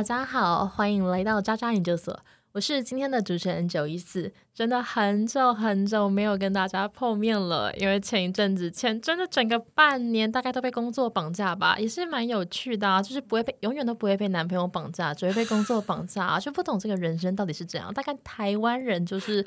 [0.00, 2.18] 大家好，欢迎来到渣渣研究所。
[2.52, 17.92] 我是今天的主持人九一四，真的很久很久没有跟大家碰面了，因为前一阵子前真的整个半年大概都被工作绑架吧，也是蛮有趣的啊，就是不会被永远都不会被男朋友绑架，只会被工作绑架，啊就不懂这个人生到底是怎样。
[17.92, 19.44] 大概台湾人就是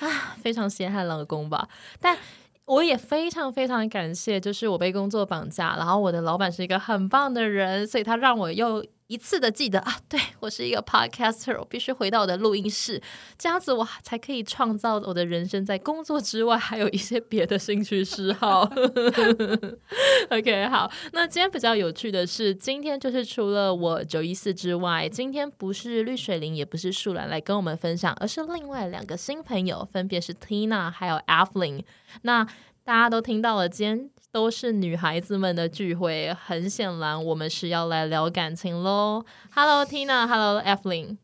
[0.00, 1.68] 啊，非常血海老公吧，
[2.00, 2.18] 但。
[2.64, 12.98] 我也非常非常感谢，就是我被工作绑架，然后我的老板是一个很棒的人，所以他让我又一次的记得啊，对我是一个 podcaster，我必须回到我的录音室，
[13.36, 18.62] 这样子我才可以创造我的人生，在工作之外还有一些别的兴趣嗜好。
[20.30, 31.84] OK，好，那今天比较有趣的是，今天就是除了我九一四之外，今天不是绿水灵，也不是树兰来跟我们分享，而是另外两个新朋友，分别是 Tina 还有 a f l i n
[32.22, 32.46] 那
[32.82, 39.22] 大家都听到了，今天都是女孩子们的聚会，很显然我们是要来聊感情喽。
[39.54, 41.18] Hello Tina，Hello e v e l y n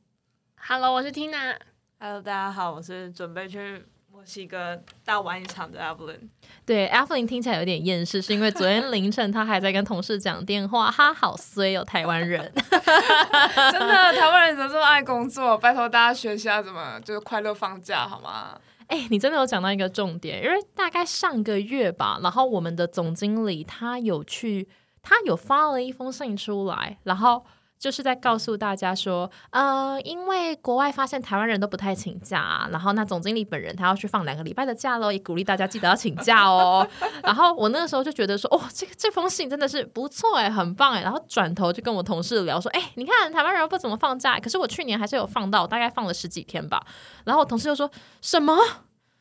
[0.56, 3.82] h e l l o 我是 Tina，Hello 大家好，我是准备去
[4.12, 6.28] 墨西哥大玩一场的 Evelyn。
[6.66, 15.56] 对 e v e l y n 听起来有点厌世，是因为昨天凌晨她还在跟同事讲电话，她好衰哦，台湾人，真的台湾人怎么这么爱工作？
[15.56, 18.60] 拜托大家学习下怎么就是快乐放假好吗？
[18.88, 24.68] 哎，你真的有讲到一个重点，因为大概上个月吧，然后我们的总经理他有去，
[25.02, 27.44] 他有发了一封信出来，然后
[27.78, 36.86] 就是在告诉大家说，呃，因为国外发现台湾人都不太请假，然后那总经理本人他要去放两个礼拜的假喽，也鼓励大家记得要请假哦。
[37.22, 41.02] 然后我那个时候就觉得说，哦，这个这封信真的是不错哎，很棒哎。
[41.02, 46.84] 然后转头就跟我同事聊说，哎，你看台湾人不怎么放假，可是我去年还是有放到，大概放了十几天吧。
[47.24, 48.56] 然后我同事就说什么？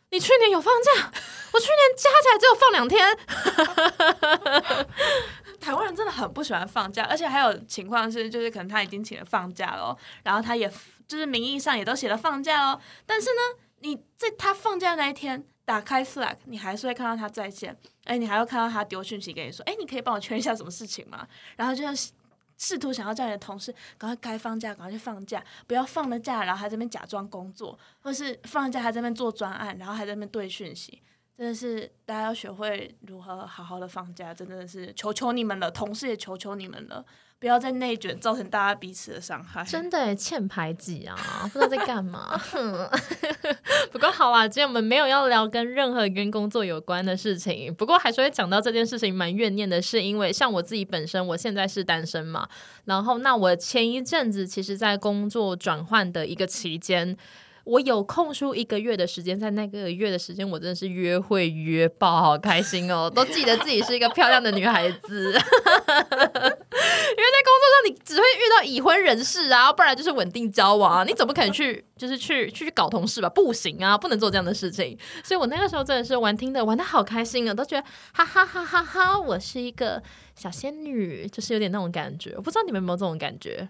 [0.09, 1.11] 你去年有放假？
[1.53, 3.17] 我去年加起来只有放两天。
[5.67, 10.71] 台湾人真的很不喜欢放假，而且还有情况是，就是可能他已经请了放假了，然后他也
[11.05, 12.79] 就是名义上也都写了放假哦。
[13.05, 21.27] 但是呢，你在他放假那一天打开 Slack，你还是会看到他在线，哎，你还会看到他丢讯息给你说，哎，你可以帮我圈一下什么事情吗？
[21.57, 21.93] 然后就像。
[22.59, 30.99] 试图想要叫你的同事赶快该放假，赶快去放假，不要放了假，然后还在那边假装工作，或是放假还在那边做专案，然后还在那边对讯息，
[31.37, 37.05] 真的是大家要学会如何好好的放假，真的是求求你们了，同事也求求你们了。
[37.39, 39.63] 不要再内卷，造成大家彼此的伤害。
[39.63, 41.15] 真的欠排挤啊，
[41.53, 42.35] 不知道在干嘛。
[43.93, 47.71] 不过好啦，今天我们没有要聊跟任何跟工作有关的事情。
[47.75, 52.49] 不过还是会讲到这件事情，蛮怨念的，是因为像我自己本身，我现在是单身嘛。
[52.85, 57.15] 然后那我前一阵子，其实在工作转换的一个期间。
[57.67, 63.11] 我有空出一个月的时间，在那个月的时间，我真的是约会约爆，好开心哦！
[63.13, 65.43] 都记得自己是一个漂亮的女孩子， 因为在
[67.43, 73.27] 工作上你只会遇到已婚人士啊，不然就是稳定交往啊，你总不可能去就是去去搞同事吧？
[73.27, 74.97] 不行啊，不能做这样的事情。
[75.21, 80.01] 所以我那个时候真的是玩听的，玩的好开心啊，都觉得哈哈哈哈哈，我是一个
[80.35, 82.31] 小仙女，就是有点那种感觉。
[82.37, 83.67] 我不知道你们有没有这种感觉？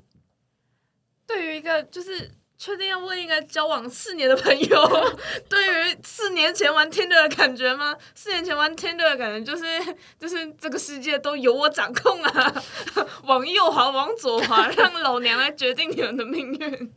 [1.26, 2.30] 对于一个就是。
[2.58, 5.08] 确定要问一个交往四年的朋友，
[5.48, 7.96] 对于四年前玩 Tinder 的感觉吗？
[8.16, 12.64] 四年前玩 Tinder 的感觉就是就是这个世界都由我掌控啊，
[13.26, 16.94] 往右滑，往左滑，让老娘来决定你们的命运。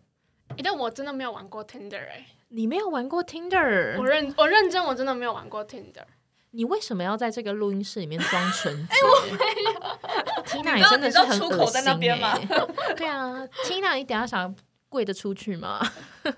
[0.65, 3.99] 但我真的没有玩过 Tinder 哎，你没有玩过 Tinder？
[3.99, 6.05] 我认我认真，我真的没有玩过 Tinder。
[6.53, 8.93] 你为什么要在这个录音室里面装纯洁？
[8.97, 9.81] 哎，我没有。
[10.45, 12.47] Tina 你真的是很恶心哎。
[12.97, 14.57] 对啊，Tina，你等下想。
[14.91, 15.81] 跪得出去吗？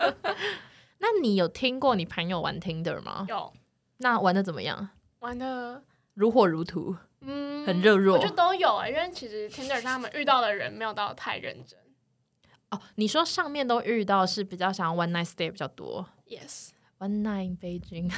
[0.99, 3.27] 那你有听过你朋友玩 Tinder 吗？
[3.29, 3.53] 有。
[3.97, 4.91] 那玩的怎么样？
[5.19, 5.83] 玩的
[6.15, 8.17] 如火如荼，嗯，很热络。
[8.17, 11.79] 我觉得都有啊，因为其实 Tinder 上他们遇到的人没有到太认真。
[12.71, 18.13] 哦，你说上面都遇到是比较想要 one night stay 比较多？Yes，one night in Beijing。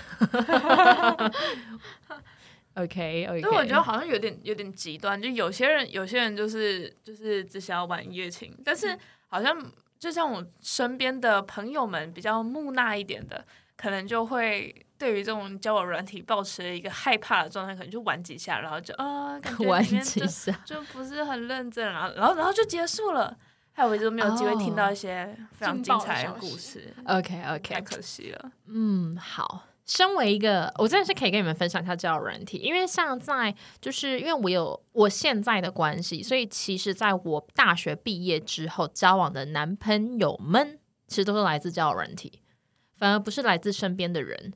[2.75, 3.41] OK OK。
[3.43, 8.97] 但我觉得好像有点有点极端，就有些人有些人就是就是只想要玩一夜情，但是
[9.28, 9.57] 好像。
[9.98, 13.44] 就像我身边的朋友们比较木讷一点的，
[13.76, 20.26] 可能就会对于这种交友软体保持一个害怕的状态，可能就玩几下，然后就啊，感觉里面就
[20.64, 23.36] 就不是很认真，然后然后然后就结束了。
[23.72, 26.94] 还有我一直都没有机会听到一些非常精彩的故事。
[27.06, 28.52] OK OK，太可惜了。
[28.66, 29.64] 嗯，好。
[29.86, 42.41] 身为一个，我真的是可以跟你们分享一下交友软体，因为像在，就是因为我有我现在的关系，所以其实在我大学毕业之后交往的男朋友们，其实都是来自交友软体，
[42.97, 44.54] 反而不是来自身边的人。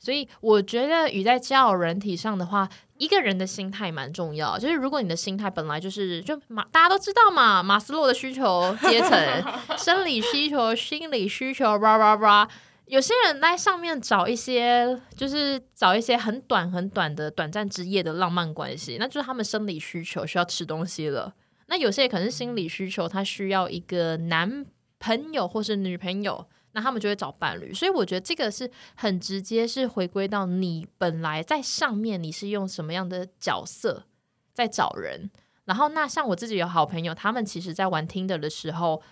[0.00, 2.68] 所以我觉得，与在交友软体上的话，
[2.98, 4.56] 一个人的心态蛮重要。
[4.56, 9.44] 就是如果你的心态本来就是就马，大家都知道嘛，马斯洛的需求阶层，
[9.76, 12.48] 生理需求、心理需求，叭叭叭。
[12.88, 21.34] 有些人在上面找一些，就是找一些很短很短的短暂之夜的浪漫关系，那就是他们生理需求需要吃东西了。
[21.66, 24.64] 那有些可能是心理需求，他需要一个男
[24.98, 26.48] 朋友或是女朋友。
[26.72, 34.04] 那他们就会找伴侣，所以我觉得这个是很直接，是回归到你本来在上面你是用什么样的角色
[34.52, 35.30] 在找人。
[35.64, 39.02] 然后，那像我自己有好朋友，他们其实在玩 Tinder 的时候，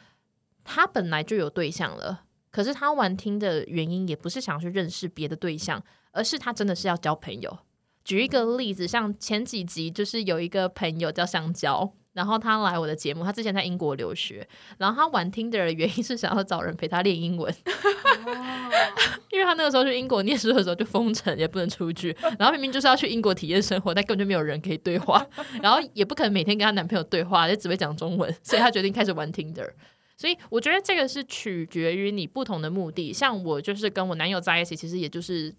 [0.65, 5.83] 他本来就有对象了，可是他玩听的原因也不是想去认识别的对象，
[6.13, 7.59] 而是他真的是要交朋友。
[8.05, 11.93] 举一个例子，像前几集就是有一个朋友叫香蕉。
[12.13, 14.49] 然后他来我的节目，他之前在英国留学，
[14.79, 17.55] 然后他玩 Tinder 的原因是想要找人陪他练英文，
[19.31, 25.27] 因为他那个时候去英国念书的时候就封城，也不能出去，然后明明就是要去英国体验生活，但根本就没有人可以对话，
[25.63, 29.69] 然后也不可能每天跟她男朋友对话，就只会讲中文，所以他决定开始玩 Tinder。
[30.17, 35.55] 所以我觉得这个是取决于你不同的目的，像我就是跟我男友在一起，其实也就是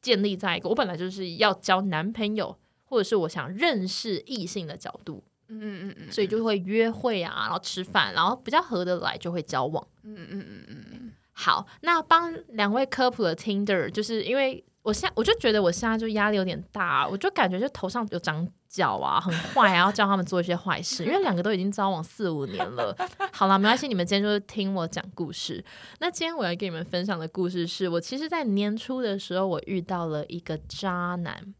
[0.00, 5.24] 建立在一个我本来就是要交男朋友，或者是我想认识异性的角度。
[5.48, 9.86] 嗯嗯嗯，所以就会约会啊，然后吃饭，然后比较合得来就会交往。
[10.02, 11.12] 嗯嗯嗯嗯嗯。
[11.32, 21.04] 好，那帮两位科普的 Tinder，就是因为我现在我就觉得我现在就压力有点大，我就感觉就头上有长角啊，很坏，啊，要叫他们做一些坏事。
[21.04, 22.96] 因为两个都已经交往四五年了。
[23.32, 25.64] 好了，没关系，你们今天就是听我讲故事。
[26.00, 31.54] 那今天我要跟你们分享的故事是我其实，在年初的时候，我遇到了一个渣男，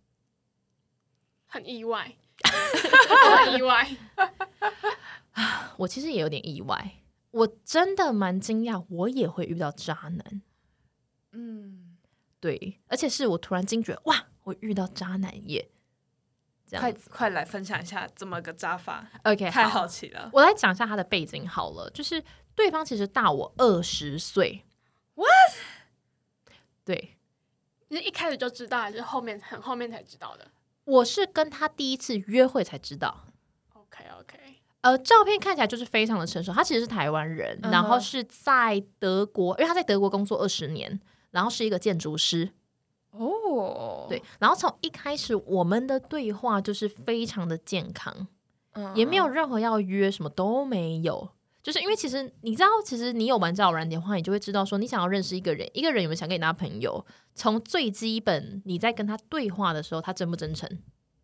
[1.47, 2.17] 很意外。
[3.45, 3.89] 很意外，
[5.79, 6.97] 我其实也有点意外，
[7.31, 10.43] 我真的蛮惊讶，我也会遇到渣男。
[11.31, 11.92] 嗯，
[12.43, 15.71] 对，而且是我突然惊觉，哇，我遇到渣男耶！
[16.67, 22.21] 这样快快来分享一下这么个渣法？OK，太好奇了，我来讲一下他的背景好了，就是
[22.57, 24.65] 对方其实大我二十岁。
[25.15, 25.29] What？
[26.85, 27.17] 对，
[27.93, 30.49] 是一开始就知道，还是后面很后面才知道的？
[30.83, 33.29] 我是跟他第一次约会才知道
[33.75, 34.37] ，OK OK，
[34.81, 36.53] 呃，照片看起来就是非常的成熟。
[36.53, 41.01] 他其实是台湾人，然后是在德国，因为他在德国工作二十年，
[41.33, 42.53] 然后是一个建筑师。
[43.11, 48.27] 哦，对，然后从一开始我们的对话就是非常的健康，
[48.95, 51.29] 也没有任何要约，什么都没有。
[51.63, 57.05] 就是因为其实你知道，其实你有玩交友软件的话，你就会知道说，你想要认识一个人，一个人有没有想跟你当朋友，
[57.35, 60.69] 从最基本你在跟他对话的时候，他真不真诚。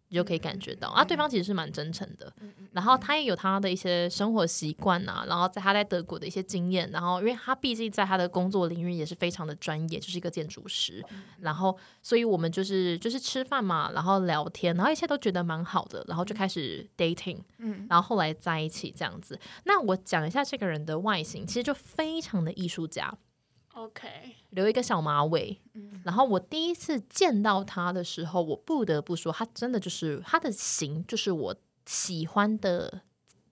[0.08, 2.32] 你就可以感觉到啊，对方其实是蛮真诚的，
[2.72, 11.04] 然后他也有他的一些生活习惯啊，然后在他在德国的一些经验，然后因为他毕竟在他的工作领域也是非常的专业，就是一个建筑师，
[11.40, 19.38] 然后所以我们就是就是吃饭嘛，然后聊天，然后一切都觉得蛮好的，然后就开始 dating，嗯，然后后来在一起这样子。
[19.64, 23.12] 那我讲一下这个人的外形，其实就非常的艺术家。
[23.78, 25.60] OK，留一个小马尾，
[26.04, 33.02] 然后我第一次见到他的时候，我不得不说，他真的就是他的型，就是我喜欢的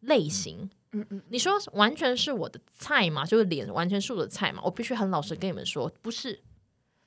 [0.01, 0.69] 类型。
[0.91, 3.25] 嗯嗯，你说完全是我的菜嘛？
[3.25, 4.61] 就是脸完全是我的菜嘛？
[4.65, 6.43] 我必须很老实跟你们说，不是。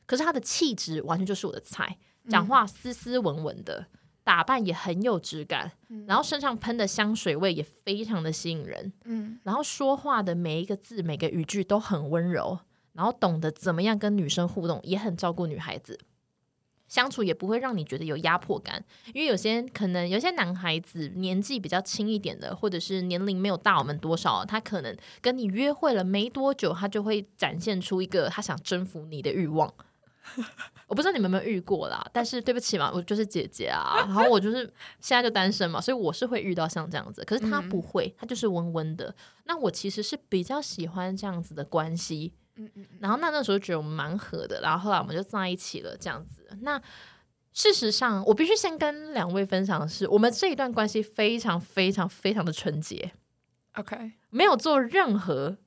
[0.05, 1.97] 可是他的气质完全就是我的菜，
[2.29, 3.87] 讲话斯斯文文的，
[4.23, 5.73] 打扮也很有质感，
[6.07, 8.93] 然后身上喷的香水味也非常的吸引人。
[9.03, 12.59] 嗯，然后说话的每一个字、每个语句都很温柔。
[12.99, 15.97] 然后懂得怎么样跟女生互动，也很照顾女孩子，
[16.89, 18.83] 相处也不会让你觉得有压迫感。
[19.13, 29.73] 因为有些可能有些男孩子年纪比较轻一点的，或者是年龄没有大我们多少，他可能跟你约会了没多久，他就会展现出一个他想征服你的欲望。
[30.87, 34.65] 我不知道你们有没有遇过啦，但是对不起嘛，我就是姐姐啊，然后我就是
[34.99, 37.23] 现在就单身嘛，所以我是会遇到像这样子。
[37.23, 39.15] 可是他不会，他就是温温的。
[39.45, 42.33] 那我其实是比较喜欢这样子的关系。
[42.59, 46.45] 嗯嗯，然后那那时候觉得我们蛮合的，然后后来我们就在一起了，这样子。
[46.61, 46.79] 那
[47.53, 53.11] 事实上，我必须先跟两位分享的是，我们这一段关系非常非常非常的纯洁
[53.73, 55.57] ，OK，没有做任何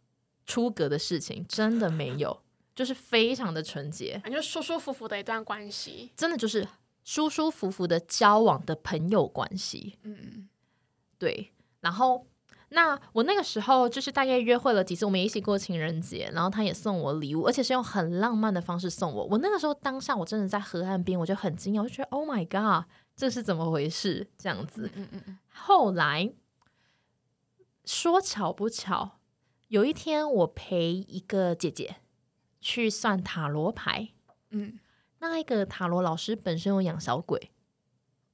[0.45, 2.43] 出格的事情，真的没有，
[2.75, 6.69] 就是非常的纯洁，感觉舒舒服服的一段关系，真的就是
[7.05, 9.99] 舒舒服服的交往的朋友关系。
[10.03, 10.49] 嗯嗯，
[11.19, 12.27] 对，然后。
[12.75, 19.25] 那我那个时候就是大概约会了几次，我们也一起过情人节，然后他也送我礼物，而且是用很浪漫的方式送我。
[19.27, 24.29] 我那个时候当下我真的在河岸边，我就很惊讶，我就觉得 Oh my God，这是怎么回事？
[24.39, 24.91] 这样子。
[24.95, 25.39] 嗯嗯嗯。
[25.53, 26.33] 后来
[27.85, 29.19] 说巧不巧，
[29.69, 31.97] 有一天我陪一个姐姐
[32.61, 34.09] 去算塔罗牌。
[34.51, 34.79] 嗯。
[35.19, 37.53] 那一个塔罗老师本身有养小鬼，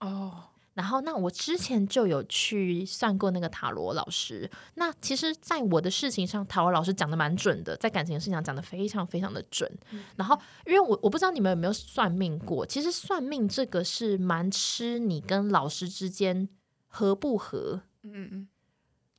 [0.00, 0.44] 哦，
[0.78, 4.48] 然后那我之前就有去算过那个塔罗老师。
[4.74, 9.68] 那其实，在我的事情上，塔罗老师讲的蛮准的，在感情的事情上讲的非常非常的准。
[10.14, 16.48] 然后，因为我我不知道你们有没有算命过，其实算命这个是蛮吃你跟老师之间
[16.86, 17.82] 合不合。
[18.04, 18.48] 嗯嗯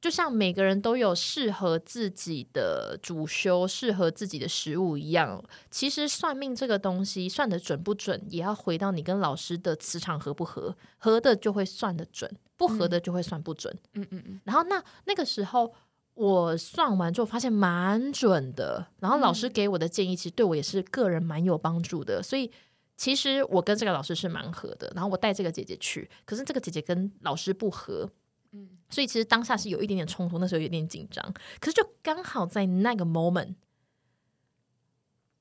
[0.01, 13.75] 就像每个人都有适合自己的主修、适合自己的食物一样，其实算命这个东西算的准不准，也要回到你跟老师的磁场合不合，合的就会算的准，不合的就会算不准。
[13.93, 15.73] 嗯嗯嗯，然后那那个时候
[16.13, 22.49] 我算完之后发现蛮准的，然后老师给我的建议其实对我也是个人蛮有帮助的，所以
[22.95, 24.91] 其实我跟这个老师是蛮合的。
[24.95, 28.09] 然后我带这个姐姐去，可是这个姐姐跟老师不合，
[28.51, 33.55] 嗯所以其实当下是有一点点冲突，那时候有点紧张，可是就刚好在那个 moment，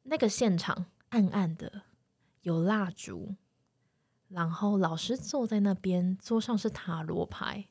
[0.02, 1.82] 那个现场暗暗的
[2.42, 3.34] 有蜡烛，
[4.28, 7.68] 然后老师坐在那边，桌上是塔罗牌。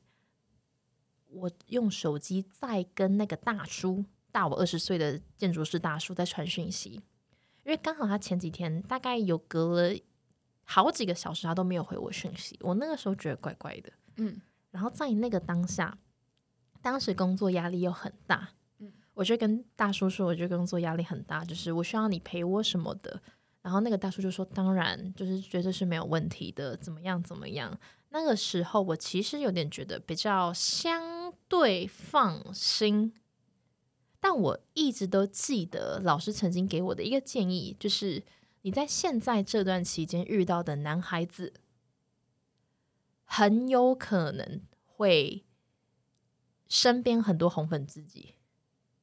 [1.30, 7.02] 我用手机在跟那个大叔，大我二十岁的建筑师大叔在传讯息，因
[7.66, 10.00] 为刚好他前几天大概有隔了
[10.64, 12.58] 好几个小时，他都没有回我讯息。
[12.62, 14.42] 我那个时候觉得怪怪的，嗯
[14.78, 15.98] 然后在那个当下，
[16.84, 23.20] 当时工作压力又很大，嗯我就跟大叔说，我觉得工作压力很大，就是我需要你陪我什么的。
[23.64, 27.76] 然后那个大叔就说：“当然，就是觉得是没有问题的，怎么样怎么样。”
[28.10, 33.12] 那个时候我其实有点觉得比较相对放心，
[34.20, 38.24] 但我一直都记得老师曾经给我的一个建议，就是
[38.62, 41.56] 你在现在这段期间遇到的男孩子，
[43.26, 44.62] 很有可能
[44.98, 45.46] 会
[46.68, 48.34] 身边很多红粉知己。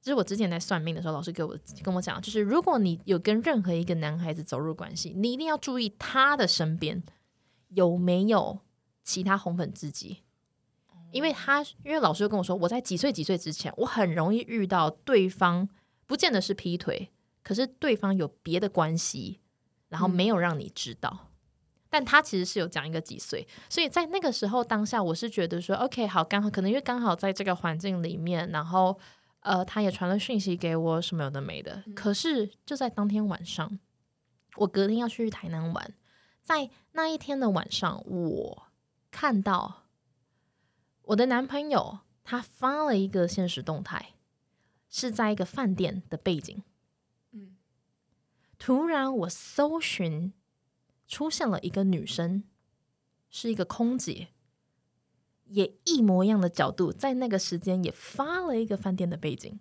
[0.02, 7.02] 这是我之前在算命的时候，老师给我跟我讲，就是如果你有跟任何一个男孩子走入关系，你一定要注意他的身边
[7.68, 8.58] 有没有
[9.02, 10.24] 其他红粉知己，
[11.12, 15.68] 因为他因为老师就跟我说，我在几岁几岁之前，我很容易遇到对方
[16.06, 17.10] 不见得是劈腿，
[17.42, 19.40] 可是对方有别的关系，
[19.88, 21.30] 然后没有让你知道。
[21.94, 28.98] 但他其实是有讲一个几岁，所以在那个时候当下，我是觉得说，OK，好，刚好可能因为刚好在这个环境里面，然后
[29.38, 31.84] 呃，他也传了讯息给我，什么有的没的。
[31.94, 33.78] 可是就在当天晚上，
[34.56, 35.94] 我隔天要去台南玩，
[36.42, 38.66] 在那一天的晚上，我
[39.12, 39.84] 看到
[41.02, 44.14] 我的男朋友他发了一个现实动态，
[44.90, 46.60] 是在一个饭店的背景。
[47.30, 47.54] 嗯
[48.58, 50.32] 突然，我搜寻
[51.06, 52.44] 出现了一个女生，
[53.30, 54.28] 是一个空姐，
[55.44, 59.60] 也一模一样的角度，在那个时间也发了一个饭店的背景。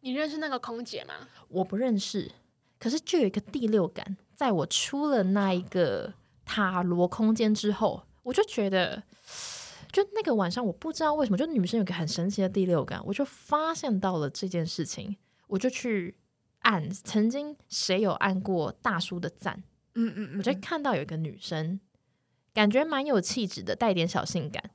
[0.00, 1.28] 你认识那个空姐吗？
[1.48, 2.32] 我不认识，
[2.78, 9.04] 可是就有一个第六感，在我出了那一个塔罗空间之后，我就觉得，
[9.92, 16.16] 就那个晚上，我不知道为什么，就女生有个很神奇的第六感，我就发现到了这件事情，我就去
[16.62, 19.62] 按曾经谁有按过大叔的赞，
[19.94, 21.80] 嗯嗯我就看到有一个女生，
[22.54, 24.70] 感觉蛮有气质的，带点小性感。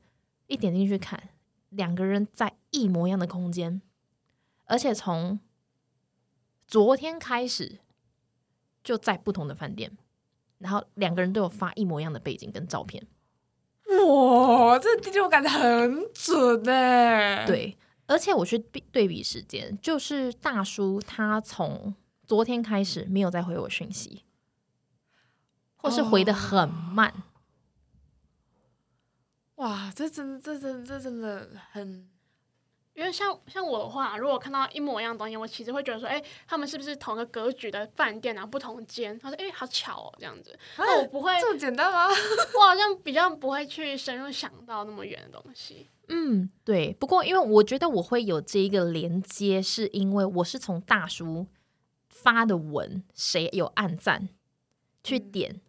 [0.48, 1.22] 一点进去看，
[1.72, 3.82] 两个人在一模一样的空间，
[4.64, 5.42] 而且从
[6.66, 7.80] 昨天开始
[8.82, 9.98] 就在不同的饭店，
[10.60, 13.06] 然后两个人都有发一模一样的背景跟照片。
[14.06, 21.94] 哇，这第六感很准哎。，对，而且我去比对比时间，就是大叔他从
[22.26, 24.24] 昨天开始没有再回我讯息，
[25.88, 27.14] 或是回的很慢。
[29.56, 32.08] 哇，这真这真这真的很
[32.94, 39.18] 因为像像我的话，如果看到一模一样的东西，我其实会觉得说，哎、他们是不是同一个格局的饭店啊，不同间？
[39.20, 40.58] 他说，哎、好巧哦，这样子。
[40.78, 42.08] 那我不会，这么简单吗？
[42.60, 45.88] 我好像比较不会去深入想到那么远的东西。
[46.10, 46.92] 嗯，对。
[47.00, 51.48] 不过，因为我觉得我会有这一个连接，是因为我是从大叔
[52.10, 54.30] 发的文，谁有暗赞，
[55.04, 55.62] 去点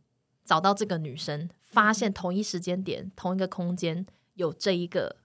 [0.49, 5.17] 找到这个女生，发现同一时间点、同一个空间有这一个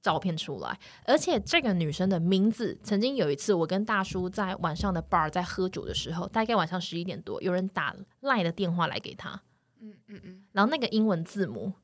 [0.00, 9.42] 照片出来，而且这个女生的名字，曾经有一次我跟大叔在晚上的 bar 在喝酒的时候，大概晚上十一点多，有人打赖的电话来给他，
[9.80, 11.74] 嗯嗯嗯，然后那个英文字母，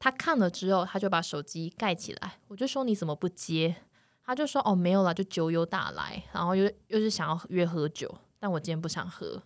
[0.00, 2.40] 他看了之后，他就把手机盖起来。
[2.48, 3.76] 我就说你怎么不接？
[4.24, 9.42] 他就说哦没有啦，就酒友打来，然后又又是想要约喝酒，但我今天不想喝，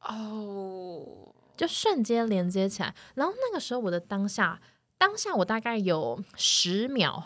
[0.00, 2.94] 哦，就瞬间连接起来。
[3.14, 4.60] 然后那个时候我的当下，
[4.96, 7.24] 当下我大概有十秒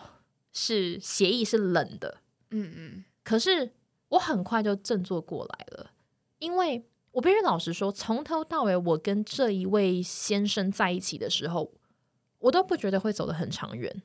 [0.52, 2.18] 是协议是冷的，
[2.50, 3.72] 嗯嗯可是
[4.08, 5.90] 我很快就振作过来了，
[6.38, 11.72] 因为我必须老实说，从头到尾，我跟这一位先生在一起的时候，
[12.38, 14.02] 我都不觉得会走得很长远。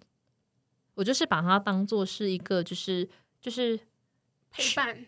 [0.96, 3.08] 我就是把他当做是一个，就是
[3.40, 3.80] 就是
[4.52, 5.06] 陪伴。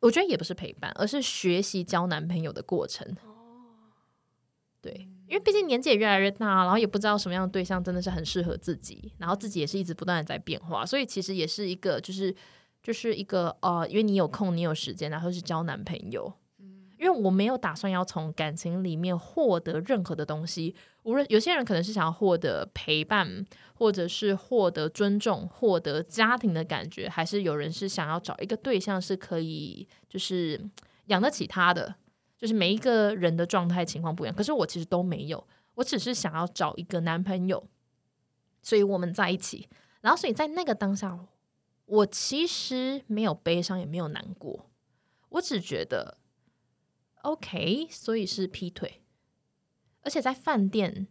[0.00, 3.06] 我觉得也不是陪伴，而是学习交男朋友的过程。
[3.24, 3.90] 哦，
[4.80, 12.34] 对，因为毕竟年纪也越来越大，然后也不知道什么样的对象真的是很适合自己，然后自己也是一直不断的在变化，所以其实也是一个，就是
[12.82, 16.32] 就是一个呃，因为你有空，你有时间，然后是交男朋友。
[16.98, 20.74] 因为我没有打算要从感情里面获得任何的东西，
[21.04, 30.60] 无论有些人可能是想要获得陪伴，或者是获得尊重、获得家庭的感觉，还是有人是想要找一个对象是可以就是
[31.06, 31.94] 养得起他的，
[32.36, 34.34] 就是每一个人的状态情况不一样。
[34.34, 37.64] 可是我其实都没有，我只是想要找一个男朋友，
[38.60, 39.68] 所以我们在一起。
[40.00, 41.18] 然后，所以在那个当下，
[41.86, 44.66] 我其实没有悲伤，也没有难过，
[45.30, 46.17] 我只觉得。
[47.22, 49.02] OK，所以是劈腿，
[50.02, 51.08] 而且在饭店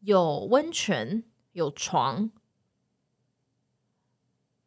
[0.00, 2.30] 有温泉有床，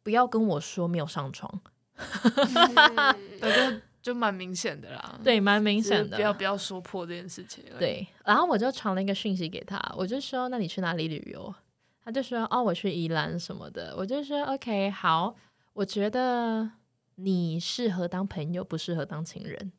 [0.02, 1.60] 不要跟我说没有上床，
[3.40, 5.20] 就就蛮明显的啦。
[5.22, 7.62] 对，蛮明显的，不要不要说破这件事情。
[7.78, 11.54] 对，然后我就传了一个讯息给他，我就说：“那你去哪里旅游？”
[12.02, 15.36] 他就说：“哦，我去宜兰什么的。”我就说：“OK，好，
[15.74, 16.70] 我觉得
[17.16, 19.72] 你适合当朋友，不适合当情人。”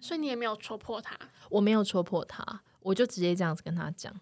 [0.00, 1.16] 所以你也没有戳破他，
[1.50, 4.12] 我没有戳破他，我就直接这样子跟他讲，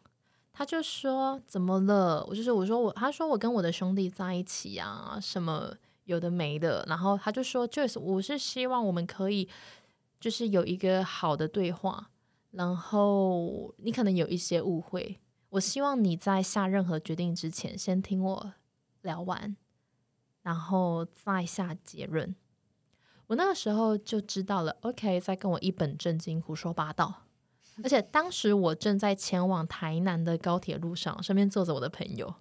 [0.53, 2.25] 他就说怎么了？
[2.29, 5.73] 我就是我说我，他说我跟我的兄弟在一起啊，什么
[6.05, 9.49] 有的没的，然后他就说就是我是希望我们可以
[10.19, 12.11] 就是有一个好的对话，
[12.51, 15.21] 然后你可能有一些误会，
[15.51, 18.53] 我希望你在下任何决定之前，先听我
[19.03, 19.57] 聊完，
[20.43, 22.35] 然后再下结论。
[23.29, 27.23] 我那个时候就知道了，OK，在跟我一本正经胡说八道。
[27.85, 32.35] 而且当时我正在前往台南的高铁路上，身边坐着我的朋友，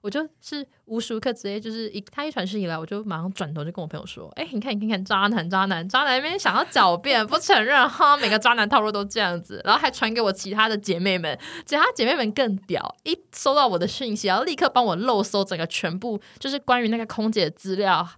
[0.00, 18.08] 我就是无时无刻直接就是一他一传讯以来，我就马上转头就跟我朋友说：“哎，你看，你看看，渣男，渣男，渣男那边想要狡辩，不承认哈，每个渣男套路都这样子。”然后还传给我其他的姐妹们，其他姐妹们更屌，一收到我的讯息，然后立刻帮我漏搜整个全部，就是关于那个空姐的资料。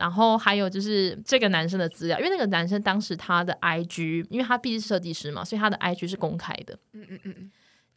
[0.00, 6.78] 然后还有就是这个男生的资料，因为那个男生当时他的 IG，因为他毕竟是设计师嘛，所以他的 IG 是公开的。
[6.92, 7.52] 嗯嗯嗯。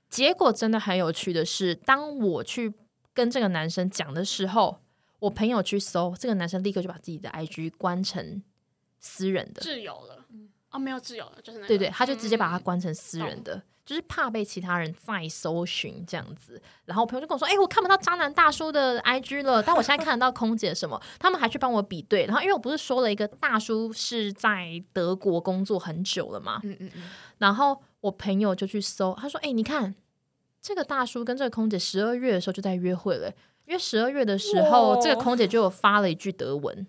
[0.09, 2.73] 结果真的很有趣的是，当我去
[3.13, 4.81] 跟这个男生讲的时候，
[5.19, 8.43] 我朋友去搜这个男生，立刻就把自己的 IG 关成
[8.99, 10.25] 私人的，自由了。
[10.71, 13.63] 哦，没有自由了，就是对对，他就直接把它关成私人的。
[13.85, 27.03] 就是怕被其他人再搜寻这样子，然后我朋友就跟我说：“哎，我看不到渣男大叔的 IG 了，但我现在看得到空姐什么。”他们还去帮我比对，然后因为我不是说了一个大叔是在德国工作很久了嘛，嗯嗯嗯，
[27.39, 29.93] 然后我朋友就去搜，他说：“哎，你看
[30.61, 33.29] 这个大叔跟这个空姐十二月的时候就在约会了，
[33.65, 36.87] 因为十二月的时候这个空姐就有发了一句德文。”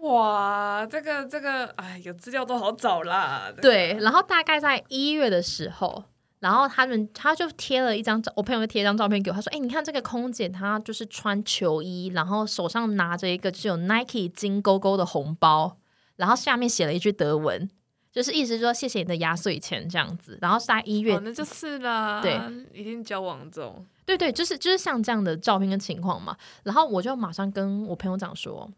[0.00, 3.52] 哇，这个这个，哎，有资料都好找啦。
[3.60, 6.04] 对，然后大概在一月的时候，
[6.38, 15.78] 然后他们他就贴了一张照，我朋友贴一张照片给我，他说：“哎，你看这个空姐，她就是穿球衣，然后手上拿着一个就有 Nike 金勾勾的红包，
[16.14, 17.68] 然后下面写了一句德文，
[18.12, 20.38] 就是意思说谢谢你的压岁钱这样子。
[20.40, 22.40] 然后是在一月，那就是啦，对，
[22.72, 26.36] 一定交往中，对对，就是就是像这样的照片跟情况嘛。
[26.62, 28.70] 然后我就马上跟我朋友讲说。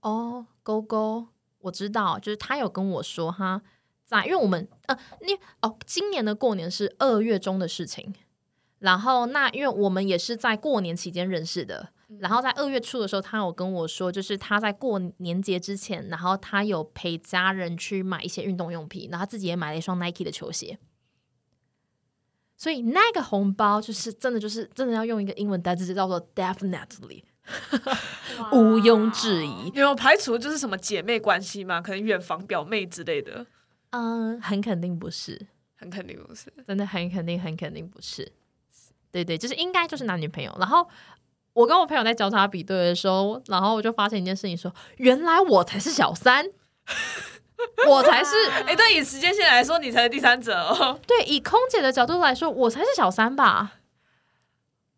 [0.00, 3.62] 哦，勾勾，我知道，就是他有跟我说哈
[4.04, 8.14] 在，因为我们呃，你哦，今年的过年是二月中的事情，
[8.78, 20.78] 然后那因为我们也是在过年期间认识的，然后在二月初的时候，他有跟我说，就是他在过年节之前，然后他有陪家人去买一些运动用品，然后他自己也买了一双 Nike 的球鞋，
[22.56, 27.24] 所以那个红包就是真的，就是真的要用一个英文单词叫做 definitely。
[28.52, 31.80] 毋庸置疑，有排除就是什么姐妹关系吗？
[31.80, 33.46] 可能远房表妹之类的。
[33.90, 38.30] 嗯，很肯定不是，很肯定不是，真的很肯定，很肯定不是。
[39.10, 40.54] 对对，就是应该就是男女朋友。
[40.60, 40.86] 然后
[41.54, 46.46] 我跟我朋友在交叉比对的时候，然后我就发现一件事情，说原来我才是小三，
[47.88, 48.30] 我才是。
[48.66, 51.00] 哎，对以时间线来说，你才是第三者哦。
[51.06, 53.77] 对，以空姐的角度来说，我才是小三吧。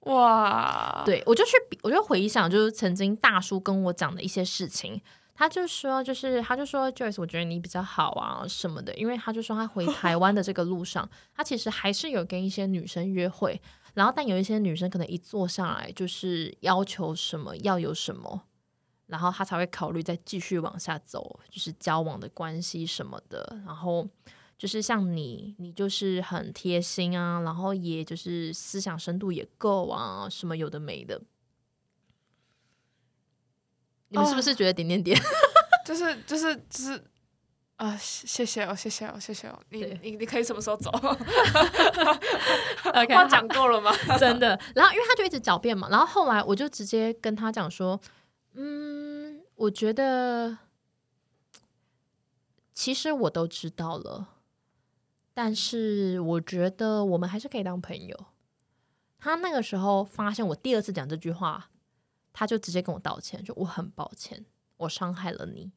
[0.00, 5.00] 哇，对我就去，我就回想，就是曾经大叔跟我讲的一些事情，
[5.34, 13.60] 他就说，就是他就说，Joyce，我觉得你比较好啊什么的，因为他就说他回 台湾的这个路上，他其实还是有跟一些女生约会，
[13.92, 18.42] 然后但有一些女生可能一坐下来就是要求什么要有什么，
[19.06, 23.60] 然后他才会考虑再继续往下走，就是交往的关系什么的。
[23.66, 24.08] 然后
[24.60, 31.18] 就是像你，你就是很贴心啊，然后也就是思想深度也够啊，什么有的没的。
[34.08, 35.18] 你们是不是觉得点点点？
[35.86, 37.02] 就是就是就是
[37.76, 39.58] 啊，谢谢哦，谢谢哦，谢谢哦。
[39.70, 40.90] 你你你可以什么时候走
[42.84, 43.90] ？OK，话讲够了吗？
[44.20, 44.48] 真的。
[44.74, 47.98] 然后因为他就一直狡辩嘛，然后后来我就直接跟他讲说，
[48.52, 50.58] 嗯，我觉得
[52.74, 54.28] 其实我都知道了，
[55.42, 58.26] 但是我觉得我们还是可以当朋友。
[59.18, 61.70] 他那个时候发现我第二次讲这句话，
[62.30, 64.44] 他就直接跟我道歉，就我很抱歉，
[64.76, 65.72] 我伤害了你，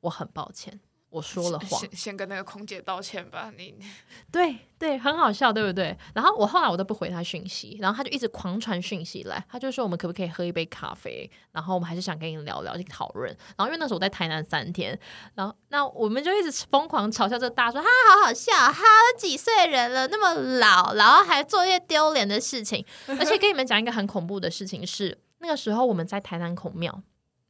[0.00, 0.80] 我很抱歉，
[1.14, 1.80] 我说了谎。
[1.80, 3.52] 先先跟那个空姐道歉吧。
[3.56, 3.72] 你
[4.32, 5.96] 对对，很好笑，对不对？
[6.12, 11.30] 然后我后来我都不回他讯息，然后他就一直狂传讯息来，他就说我们可不可以喝一杯咖啡？
[11.52, 13.30] 然后我们还是想跟你聊聊，去讨论。
[13.56, 14.98] 然后因为那时候我在台南三天，
[15.34, 22.84] 然后那我们就一直疯狂嘲笑这大叔，他好好笑，他都几岁人了，那么老，然后还做一些丢脸的事情。
[23.06, 27.00] 而且跟你们讲一个很恐怖的事情是，那个时候我们在台南孔庙，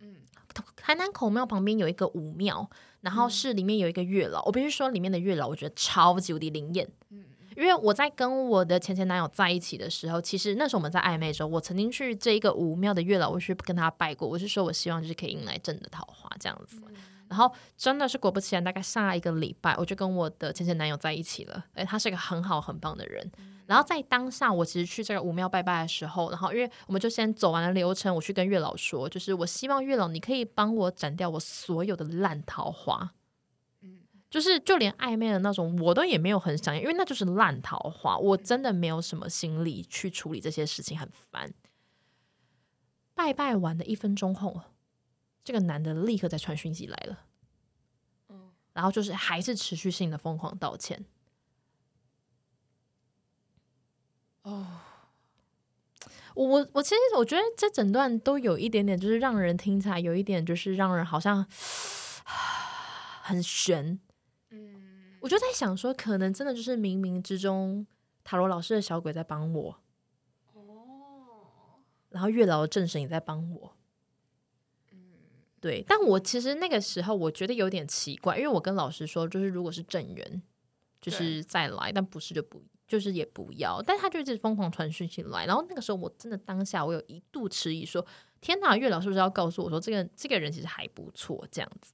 [0.01, 0.17] 嗯
[0.77, 2.69] 台南孔庙旁边有一个武庙，
[3.05, 4.43] 然后是里面有一个月老。
[4.47, 6.89] 我必须说，里面的月老我觉得超级无敌灵验。
[7.57, 16.83] 因为我在跟我的前前男友在一起的时候，其实那时候我们在暧昧的时候，我曾经去这一个五庙的月老，我去跟他拜过，我是说我希望就是可以迎来真的桃花这样子。
[17.29, 21.65] 然后真的是果不其然，大概下一个礼拜，我就跟我的前前男友在一起了。
[21.75, 23.31] 哎，他是一个很好很棒的人。
[23.67, 33.15] 然后在当下，我其实去这个武庙拜拜的时候，然后因为我们就先走完了流程，我去跟月老说，就是我希望月老你可以帮我斩掉我所有的烂桃花。
[34.31, 41.55] 就是就连暧昧的那种，我都也没有很想要，因为那就是烂桃花，我真的没有什么心力去处理这些事情，很烦。
[43.15, 44.61] 拜拜完的一分钟后，
[45.45, 47.21] 这个男的立刻在传讯息来了，
[48.29, 51.05] 嗯然后就是还是持续性的疯狂道歉。
[56.35, 61.47] 我我我其实我觉得这整段都有一点点，就是让人听起来有一点，就是让人好像
[63.23, 63.99] 很悬。
[64.51, 67.87] 嗯，我就在想说，可能真的就是冥冥之中，
[68.23, 69.81] 塔罗老师的小鬼在帮我，
[70.53, 73.77] 哦，然后月老的正神也在帮我。
[75.61, 80.43] 对，但我其实那个时候我觉得有点奇怪，因为我跟老师说，就是如果是正缘，
[81.01, 83.83] 就是再来，但不是就不，就是也不要。
[83.83, 88.05] 但他就一直疯狂传讯息来，然后那个时候我真的当下我有一度迟疑说，
[88.41, 91.93] 天哪，月老是不是要告诉我说，这个这个人其实还不错，这样子。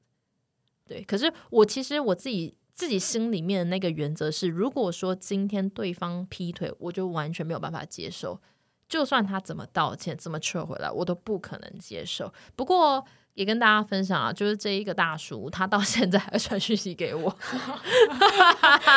[0.86, 8.40] 对，可是我其实我自己自己心里面的那个原则是，如果说今天对方劈腿，我就完全没有办法接受，
[8.88, 12.32] 就算他怎么道歉、怎么撤回来，我都不可能接受。
[12.56, 13.06] 不过
[13.40, 17.34] 也跟大家分享啊，就是这一个大叔，他到现在还会传讯息给我，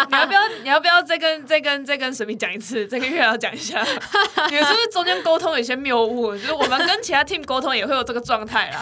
[0.10, 3.82] 你要不要你要不要再跟再跟再跟神明讲一次，再跟月老讲一下？
[4.51, 6.36] 你们是不是中间沟通有些谬误？
[6.36, 8.82] 就是我们跟其他 team 沟通也会有这个状态啦。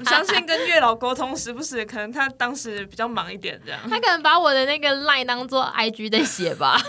[0.00, 3.78] 我相信跟月老沟通，时不时可能他当时比较忙一点，这样。
[3.90, 6.80] 他可能把我的那个赖当做 IG 在写吧。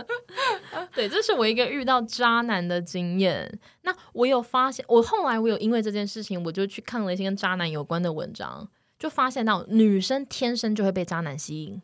[0.94, 3.50] 对，这是我一个遇到渣男的经验。
[3.90, 11.82] 那我有发现，我后来我有因为这件事情，我就去看了一些跟渣男有关的文章，就发现到女生天生就会被渣男吸引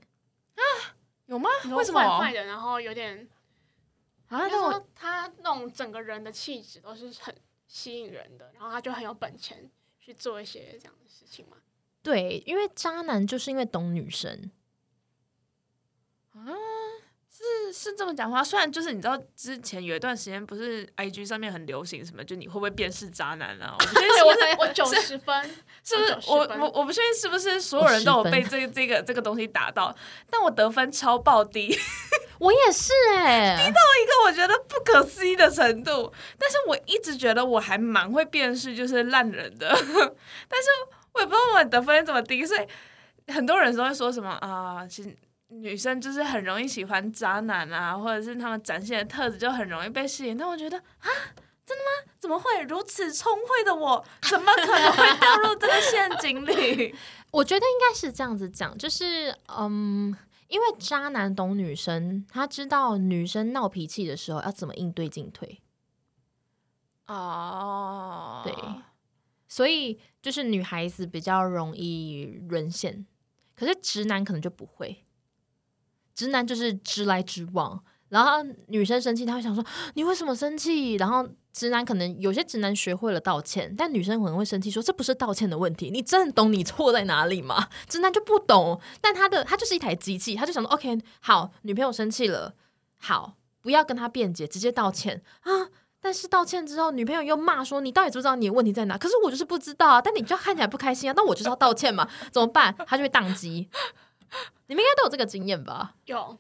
[0.55, 0.63] 啊。
[1.27, 1.51] 有吗？
[1.77, 2.01] 为什么？
[2.01, 3.29] 坏坏的，然后有点，
[4.29, 7.35] 啊，就那我说他那种整个人的气质都是很
[7.67, 11.57] 吸引人的，然后他就很有本钱去做一些这样的事情嘛。
[12.01, 14.53] 对，因为渣男就是因为懂女生，
[17.37, 18.43] 是是这么讲话。
[18.43, 23.77] 虽然就是你知道之前有一段时间不是 I G 上面很流行什么，就你会不会辨识渣男啊？
[23.79, 25.51] 我不确定是不是我九十分，
[25.85, 29.95] 是不是我我我我不确定是不是所有人都有被这个这个这个东西打到，
[30.31, 31.79] 但我得分超爆低，
[32.41, 36.11] 我也是哎、低到一个我觉得不可思议的程度。
[36.39, 39.69] 但是我一直觉得我还蛮会辨识就是烂人的，
[40.49, 40.69] 但是
[41.13, 45.15] 我也不知道我得分怎么低，所以很多人都会说什么啊，其实。
[45.49, 50.37] 女生就是很容易喜欢渣男啊，或者是他们展现的特质就很容易被吸引。
[50.37, 51.09] 但我觉得啊，
[51.65, 52.13] 真的吗？
[52.19, 56.95] 怎么会如此聪慧的我，怎么可能会掉入这个陷阱里？
[57.31, 60.17] 我觉得应该是这样子讲，就是嗯，
[60.49, 65.61] 因为渣男懂女生，他知道女生闹脾气的时候要怎么应对进退，
[67.07, 68.55] 哦，对，
[69.47, 73.07] 所以就是女孩子比较容易沦陷，
[73.55, 75.05] 可是直男可能就不会，
[76.17, 80.95] 直男就是直来直往，然后女生生气，他会想说你为什么生气？
[80.95, 87.69] 然后直男可能有些直男学会了道歉，但女生可能会生气说这不是道歉的问题，你真的懂你错在哪里吗？
[87.87, 92.55] 直男就不懂，但他的他就是一台机器，他就想说 OK 好，女朋友生气了，
[92.97, 95.69] 好不要跟他辩解，直接道歉啊。
[95.99, 100.01] 但是道歉之后，女朋友又骂说：“你到底知不知道你的问题在哪？”可是我就是不知道啊。
[100.01, 102.09] 但你就看起来不开心啊，那我就是要道歉嘛？
[102.31, 102.73] 怎么办？
[102.87, 103.69] 他就会宕机。
[104.67, 105.95] 你们应该都有这个经验吧？
[106.07, 106.37] 有，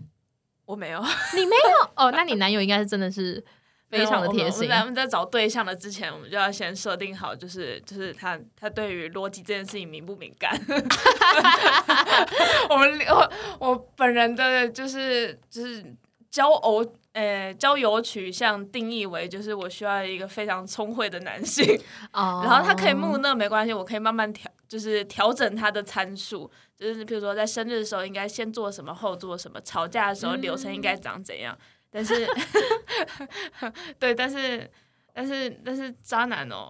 [0.64, 1.00] 我没有，
[1.34, 2.10] 你没有哦？
[2.10, 3.42] 那你男友应该是真的是
[3.88, 4.70] 非常的贴心。
[4.70, 10.58] 我们在找对象的之前，我们就要先设定好，就是就是他他对于逻辑这件事情敏不敏感。
[12.70, 15.84] 我们我我本人的就是就是
[16.30, 16.84] 交偶。
[17.16, 21.64] 呃，交友取向定义为就是我需要一个非常聪慧的男性，
[22.12, 31.56] 然后他可以木讷没关系，我可以慢慢调，就是调整他的参数，就是比如说在生日的时候应该先做什么，后做什么，吵架的时候流程应该长怎样。
[31.88, 32.26] 但是，
[33.98, 34.70] 对，但是，
[35.14, 36.68] 但是，但是渣男哦，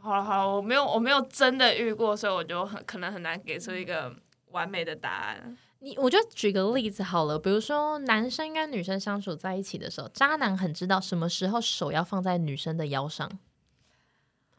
[0.00, 4.14] 好了好了，我没有我没有真的遇过，所以我就很可能很难给出一个
[4.50, 5.56] 完美的答案。
[5.80, 13.38] 你我就举个例子好了，比如说男生跟女生相处在一起的时候，渣男很知道什么时候手要放在女生的腰上，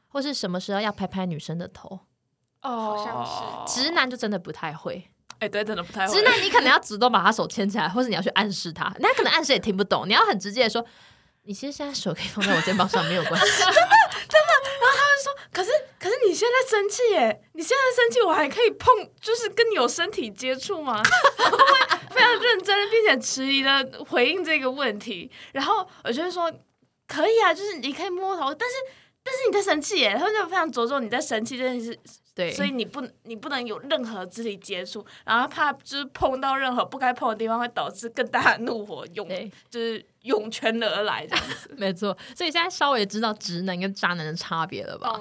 [0.07, 1.99] 或是什么时候要拍拍女生的头。
[2.61, 3.25] 哦，好像
[3.67, 5.07] 是直男就真的不太会。
[5.39, 6.13] 哎，对，真的不太会。
[6.13, 10.07] 直男你可能要主动把他手牵起来，或者你要去暗示他， 那可能暗示也听不懂。
[10.07, 10.85] 你要很直接的说，
[11.43, 13.47] 你其实现在手可以放在我肩膀上，没有关系。
[13.57, 13.73] 真的，
[14.29, 14.51] 真的。
[14.79, 15.71] 然后他就说，可是。
[16.01, 17.43] 可是你现在生气耶！
[17.53, 20.97] 你现在生气，我还可以碰，就是跟你有身体接触吗？
[21.37, 25.29] 我会非常认真并且迟疑的回应这个问题。
[25.51, 26.51] 然后我就会说，
[27.07, 28.75] 可以啊，就是你可以摸头，但是
[29.23, 31.95] 但是你在生气耶，他就非常着重你在生气这件事。
[32.33, 39.27] 对，所以你不你不能有任何肢体接触，然后怕就是碰到任何不该碰的地方，会导致更大的怒火涌，
[39.69, 41.69] 就是涌泉而来这样子。
[41.77, 45.19] 没错，所以现在稍微知道直男跟渣男的差别了吧？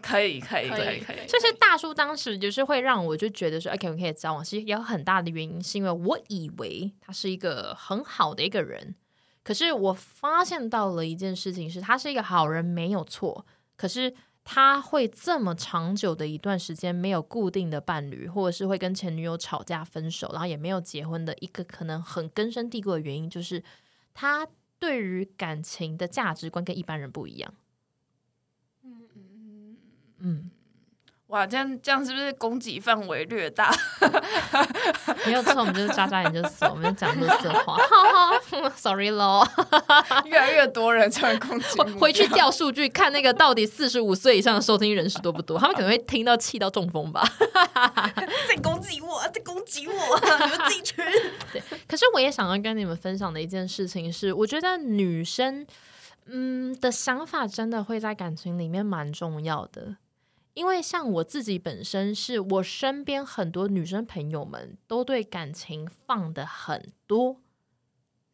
[0.00, 1.28] 可以，可以，可以，可以。
[1.28, 8.94] 所以大叔当时就是会让我就觉得说，OK，我可以交往，其实有很大的原因是因为我以为他是一个很好的一个人，
[9.42, 13.44] 可是我发现到了一件事情是，他是一个好人没有错，
[13.76, 14.14] 可是
[14.50, 23.62] 他会这么长久的一段时间没有固定的伴侣，或者是会跟前女友吵架分手，然后也没有结婚的一个可能很根深蒂固的原因，就是
[24.14, 27.52] 他对于感情的价值观跟一般人不一样。
[28.84, 29.76] 嗯嗯
[30.20, 30.50] 嗯，
[31.26, 33.70] 哇，这样这样是不是攻击范围略大？
[35.28, 37.78] 没有错，我们就是渣渣研究所，我们讲乐色话。
[38.74, 39.46] Sorry 咯，
[40.24, 41.80] 越来越多人在攻击。
[42.00, 45.58] 回去调数据，看那个到底四十五岁以上的收听人数多不多？
[45.58, 47.22] 他们可能会听到气到中风吧。
[48.48, 50.96] 在攻击我，在攻击我，你们自己去。
[51.52, 55.66] 对，可是我也想要跟你们分享的一件事情是，我觉得女生
[56.26, 59.96] 嗯的想法真的会在感情里面蛮重要的。
[60.58, 67.36] 因为像我自己本身，是我身边很多女生朋友们都对感情放的很多，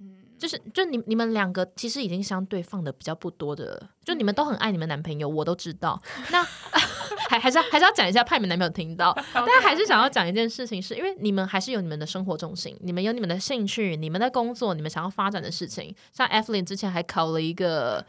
[0.01, 6.03] 嗯，就是就你你们两个其实已经相对放的比较不多的，就你们都很爱你们男朋友，我都知道。
[6.31, 6.43] 那
[7.29, 9.15] 还还是还是要讲一下，怕你们男朋友听到。
[9.35, 15.95] 但还是想要讲一件事情，是因为你们还是有你们的生活重心，你们有你们的兴趣，你们的工作，你们想要发展的事情。
[16.11, 18.07] 像 Evelyn 之前还考了一个。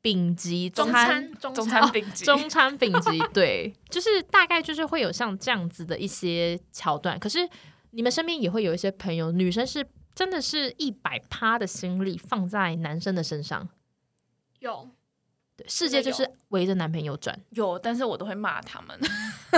[0.00, 7.18] 丙级中餐中餐丙级中餐丙级 对，就是大概就是会有像这样子的一些桥段。
[7.18, 7.48] 可是
[7.90, 9.84] 你们身边也会有一些朋友，女生是
[10.14, 13.68] 真的是一百趴的心力放在男生的身上。
[14.60, 14.88] 有，
[15.56, 17.38] 对，世界就是围着男朋友转。
[17.50, 18.98] 有，但是我都会骂他们。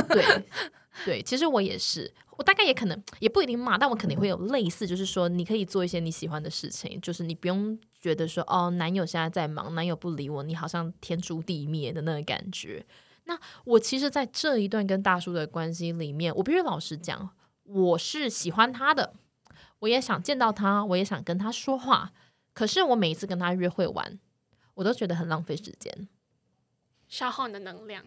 [0.08, 0.44] 对，
[1.04, 7.78] 对，其实我也是，我大概也可能也不一定骂，但我肯定会有类似，就是说你可以做一些你喜欢的事情，就是你不用。
[8.00, 12.86] 觉得说哦，男友现在在忙，男友不理我，你好像天诛地灭的那个感觉。
[13.24, 17.30] 那我其实，在这一段跟大叔的关系里面，我必须老实讲，
[17.64, 19.14] 我是喜欢他的，
[19.80, 22.12] 我也想见到他，我也想跟他说话。
[22.54, 24.18] 可是我每一次跟他约会完，
[24.74, 26.08] 我都觉得很浪费时间，
[27.06, 28.04] 消耗你的能量。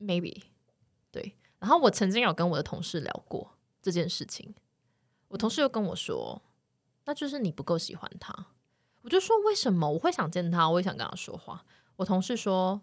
[0.00, 0.44] Maybe
[1.10, 1.34] 对。
[1.58, 4.54] 然后我曾经有跟我的同事聊过这件事情，
[5.28, 6.40] 我同事又跟我说。
[7.06, 8.48] 那就是你不够喜欢他，
[9.02, 11.64] 我就说为什么我会想见他，我也想跟他说话。
[11.96, 12.82] 我同事说，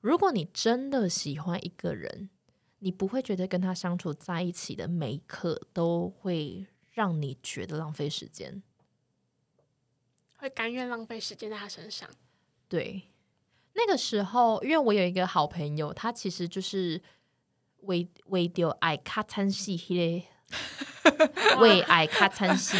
[0.00, 2.30] 如果你真的喜欢一个人，
[2.78, 8.62] 你不会觉得跟他相处在一起的每一刻都会让你觉得浪费时间，
[10.38, 12.08] 会甘愿浪费时间在他身上。
[12.68, 13.02] 对，
[13.74, 17.02] 那个时候，因为我有一个好朋友，他其实就是
[17.82, 20.28] 为为丢爱卡餐戏嘞。
[21.60, 22.76] 为爱咔惨戏，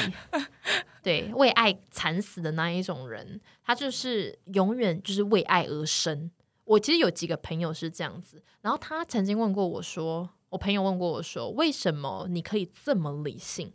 [1.03, 6.31] 对，为爱惨死的那一种人，他就是永远就是为爱而生。
[6.65, 13.73] 我其实有几个朋友是这样子，然后他曾经问过我说，我朋友问过我说，为什么你可以这么理性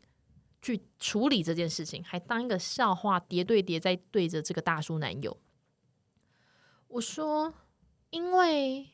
[0.62, 5.38] 去处理这件事情，还当一个笑话叠对叠在对着这个大叔男友？
[6.88, 7.54] 我说，
[8.10, 8.90] 因为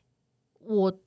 [0.60, 1.00] 我。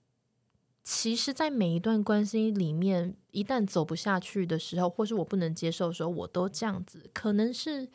[0.85, 7.09] 其实，在每一段关系里面，一旦走不下去的时候，或是我不能接受的时候，我都这样子。
[7.15, 7.89] 可能是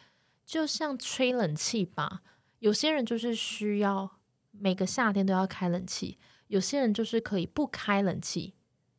[0.46, 2.22] 就像吹冷气吧，
[2.60, 4.20] 有些人就是需要
[4.52, 8.54] 每个夏天都要开冷气，有些人就是可以不开冷气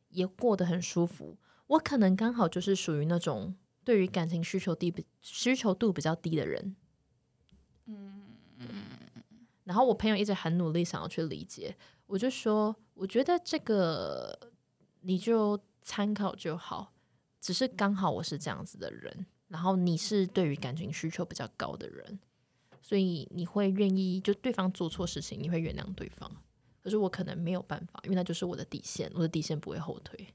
[0.09, 1.39] 也过得很舒服。
[1.65, 6.75] 我可能刚好就是属于那种对于感情需求低、需求度比较低的人。
[7.85, 8.23] 嗯
[8.59, 8.67] 嗯。
[9.63, 11.75] 然后我朋友一直很努力想要去理解。
[12.07, 14.37] 我就说，我觉得这个
[15.01, 16.91] 你就参考就好，
[17.39, 22.19] 只是刚好我是这样子的人，然后你是对于感情需求比较高的人，
[22.81, 26.29] 所以你会愿意就对方做错事情，你会原谅对方。
[26.83, 30.27] 可是我可能没有办法，因为那就是我的底线，我的底线不会后退。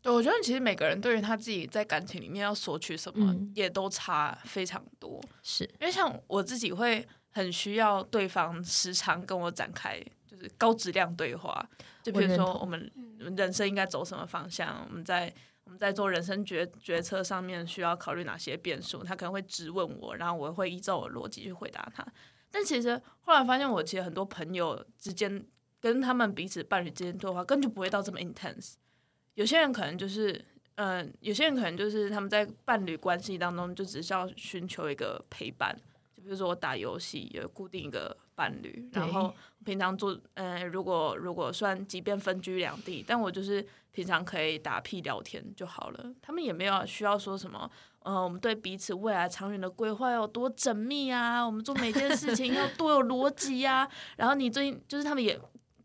[0.00, 5.20] 对，我觉得其实每个人对于他自己在感情里面要索取什么，也都差非常多。
[5.42, 10.00] 是因为像我自己会很需要对方时常跟我展开。
[10.34, 11.66] 就是高质量对话，
[12.02, 12.90] 就比如说我们
[13.36, 15.32] 人生应该走什么方向，我们在
[15.64, 22.06] 我们在做人生决决策上面需要考虑哪些变数，他可能会质问我，然后我会依照我逻辑去回答他。
[22.50, 25.44] 但其实后来发现，我其实很多朋友之间
[25.80, 28.74] 跟他们彼此伴侣之间对话，根本就不会到这么 intense。
[29.34, 30.44] 有些人可能就是，
[30.76, 35.76] 嗯，有些人可能就是他们在伴侣关系当中就只是要寻求一个陪伴。
[36.24, 39.32] 比如说我打游戏有固定一个伴侣，然后
[39.62, 46.12] 平常做，呃，如果如果算即便分居两地，但我就是平常可以打屁聊天就好了。
[46.22, 53.86] 他们也没有需要说什么，呃，我们对彼此未来长远的规划有多缜密啊，我们做每件事情要多有逻辑呀。
[54.16, 55.38] 然后你最近就是他们也，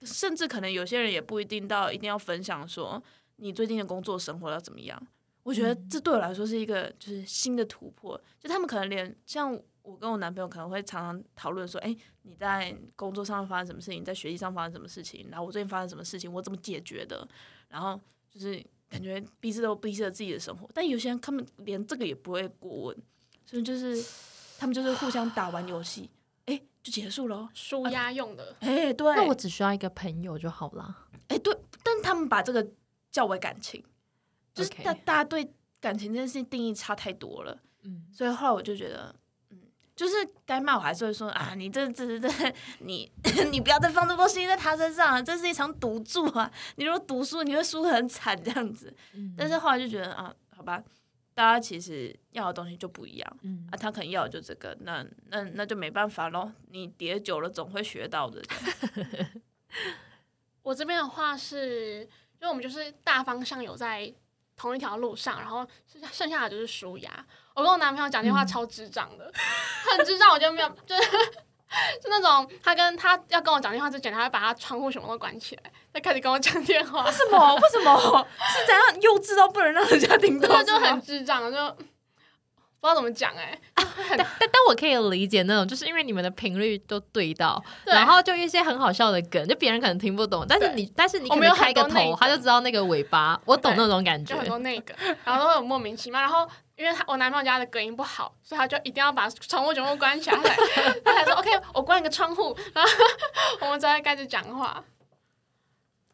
[0.03, 3.03] 甚至可能有些人也不一定到一定要分享说
[3.35, 4.97] 你最近的工作生活要怎么样。
[5.43, 9.59] 我觉得这对我来说是一个就是新的突破，就他们可能连像。
[9.89, 14.03] 我跟我男朋友可能会常常讨论说：“哎，你在工作上发生什么事情？
[14.03, 15.27] 在学习上发生什么事情？
[15.31, 16.31] 然后我最近发生什么事情？
[16.31, 17.27] 我怎么解决的？
[17.67, 17.99] 然后
[18.29, 22.97] 就是感觉彼此都彼此自己的生活，但有些人他们连这个也不会过问，
[23.45, 24.05] 所以就是
[24.59, 26.09] 他们就是互相打完游戏，
[26.45, 28.55] 哎，就结束了，舒压用的。
[28.59, 31.07] 哎，对，那我只需要一个朋友就好了。
[31.29, 32.67] 哎，对，但他们把这个
[33.11, 33.83] 叫为感情，
[34.53, 37.57] 就是大大家对感情这件事情定义差太多了。
[37.81, 39.15] 嗯，所以后来我就觉得。
[39.99, 42.29] 就是该骂我还是会说啊，你这这这
[42.79, 43.11] 你
[43.51, 46.49] 你不要再放这么多心在他身上，这是一场赌注啊！
[46.77, 48.95] 你如果赌输，你会输很惨这样子。
[49.37, 50.81] 但是后来就觉得啊，好吧，
[51.33, 53.37] 大家其实要的东西就不一样。
[53.69, 56.49] 啊，他可能要的就这个，那那那就没办法咯。
[56.69, 58.41] 你叠久了总会学到的。
[60.63, 62.03] 我这边的话是，
[62.39, 64.13] 因为我们就是大方向有在。
[64.59, 67.09] 同一条路上，然后剩下剩下的就是舒压。
[67.55, 69.31] 我跟我男朋友讲电话超智障的，
[69.97, 71.01] 很智障，我就没有，就是
[72.01, 77.05] 就那种他跟他要跟我讲电话之前，他会把他窗户什么都关起来，再开始跟我讲电话。
[77.05, 77.55] 为什么？
[77.55, 78.27] 为什么？
[78.53, 80.61] 是怎样幼稚到不能让人家听到？
[80.61, 81.77] 就很智障，就。
[82.81, 94.33] 不知道怎么讲哎，但但但我可以理解那种，就是因为你们的频率都对到，然后就一些很好笑的梗，就别人可能听不懂，但是你但是你可能开个头，他就知道那个尾巴，我懂那种感觉。
[94.33, 96.21] 就很多那个，然后都很莫名其妙。
[96.21, 100.37] 然后因为他我男朋友家的隔音不好，所以他就一定要把窗户全部关起来。
[101.03, 102.81] 他才说 OK，我关一个窗户，然
[103.59, 104.81] 后我们才会开始讲话。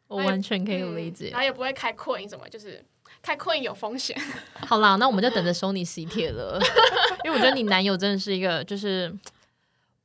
[0.08, 2.84] 我完全可以理解，然后也不会开扩音什么，就是。
[3.26, 4.16] 太困有风险。
[4.68, 6.62] 好啦，那我们就等着收你喜帖了。
[7.26, 9.12] 因为我觉得你男友真的是一个，就是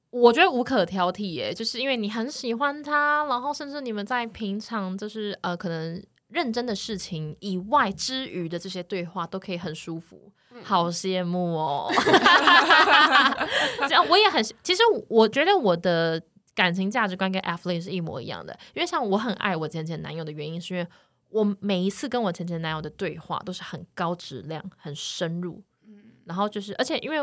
[0.08, 10.32] 我觉得无可挑剔耶，就是因为你很喜欢他，然后甚至你们在平常就是呃可能认真的事情以外之余的这些对话都可以很舒服，
[10.64, 11.92] 好羡慕哦。
[13.86, 16.22] 这样我也很，其实我觉得我的
[16.54, 20.86] 感情价值观跟 F 类是一模一样的，因为像我很爱我前前男友的原因是因为。
[21.30, 27.16] 我每一次跟我前前男友的对话都是很高质量、很深入，嗯，然后就是，而且因为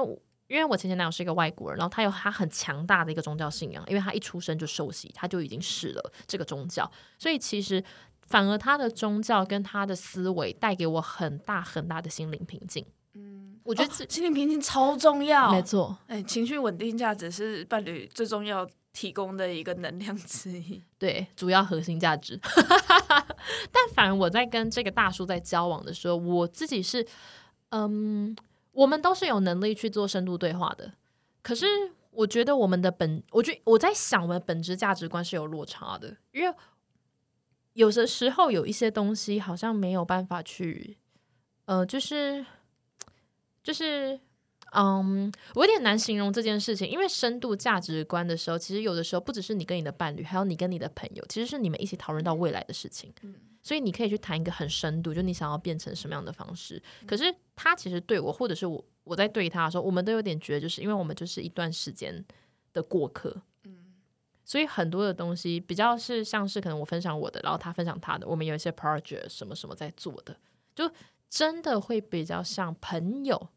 [0.48, 6.90] 因为我前前男友是一个外国人，然后他有他很强大的一个宗教信仰，因为他一出生就受洗，他就已经是了这个宗教，
[7.20, 7.84] 所以其实
[8.26, 12.86] 反而他的宗教跟他的思维带给我很大很大的心灵平静。
[13.14, 18.66] 嗯，我觉得心灵平静超重要，没错，哎，情绪稳定价值是伴侣最重要。
[18.98, 20.82] 提供的一个能量之一。
[20.98, 22.40] 对，主要核心价值。
[23.72, 27.06] 但反而我在跟这个大叔在交往的时候，我自己是，
[27.70, 28.36] 嗯，
[28.72, 30.94] 我们都是有能力去做深度对话的。
[31.44, 31.68] 可是
[32.10, 36.56] 我觉得我们的本，我觉我在想，我的本质价值观是有落差的，因为
[37.74, 40.98] 有的时候有一些东西好像没有办法去，
[41.66, 42.44] 呃，就是
[43.62, 44.20] 就是。
[44.74, 53.14] 嗯，我有点难形容这件事情，因为深度价值观的时候，其实有的时候不只是你跟你的伴侣，还有你跟你的朋友，其实是你们一起讨论到未来的事情。
[53.22, 56.82] 嗯，所以你可以去谈一个很深度，就你想要变成什么样的方式。
[57.08, 62.24] 可是他其实对我，或者是我我在对他的时候，我们都有点觉得，就是因为我们就是一段时间
[62.74, 63.42] 的过客。
[63.64, 63.96] 嗯，
[64.44, 70.36] 所以很多的东西比较是像是可能我分享我的，然后他分享他的，我们有一些 project 什么什么在做的，
[70.76, 70.92] 就
[71.30, 73.50] 真的会比较像朋友。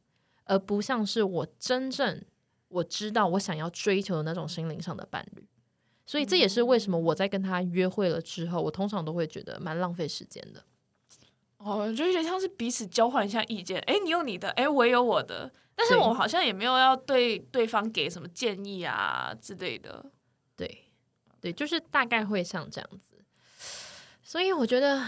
[0.51, 2.21] 而不像是我真正
[2.67, 5.47] 我知道我想要追求的那种心灵上的伴侣，
[6.05, 10.61] 所以这也是为什么我在跟他约会了之后，我通常都会觉得蛮浪费时间的。
[11.59, 20.05] 哦，就有点像是彼此交换一下意见，哎，你有你的，哎，我有我的，但是我好像也没有要对对方给什么建议啊之类的。
[20.57, 20.87] 对，
[21.41, 23.10] 对，就是大概会像这样子。
[24.31, 25.05] 所以我觉得，